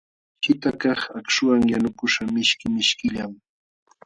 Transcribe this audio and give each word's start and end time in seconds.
Shitqakaq 0.43 1.01
akśhuwan 1.19 1.63
yanukuśhqa 1.71 2.23
mishki 2.33 2.65
mishkillam. 2.75 3.31